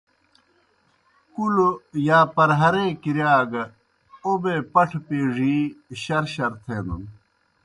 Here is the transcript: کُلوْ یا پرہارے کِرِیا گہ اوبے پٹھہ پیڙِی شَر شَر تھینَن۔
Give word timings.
کُلوْ 1.33 1.69
یا 2.07 2.19
پرہارے 2.35 2.85
کِرِیا 3.01 3.35
گہ 3.51 3.63
اوبے 4.25 4.55
پٹھہ 4.73 4.99
پیڙِی 5.05 5.57
شَر 6.01 6.23
شَر 6.33 6.53
تھینَن۔ 6.63 7.03